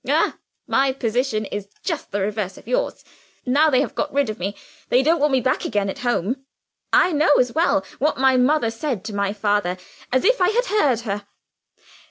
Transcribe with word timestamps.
"Ah, 0.09 0.39
my 0.65 0.91
position 0.91 1.45
is 1.45 1.67
just 1.83 2.09
the 2.09 2.21
reverse 2.21 2.57
of 2.57 2.67
yours. 2.67 3.05
Now 3.45 3.69
they 3.69 3.81
have 3.81 3.93
got 3.93 4.11
rid 4.11 4.31
of 4.31 4.39
me, 4.39 4.55
they 4.89 5.03
don't 5.03 5.19
want 5.19 5.31
me 5.31 5.41
back 5.41 5.63
again 5.63 5.91
at 5.91 5.99
home. 5.99 6.43
I 6.91 7.11
know 7.11 7.31
as 7.37 7.53
well 7.53 7.85
what 7.99 8.17
my 8.17 8.35
mother 8.35 8.71
said 8.71 9.03
to 9.05 9.13
my 9.15 9.31
father, 9.31 9.77
as 10.11 10.25
if 10.25 10.41
I 10.41 10.49
had 10.49 10.65
heard 10.65 10.99
her. 11.01 11.27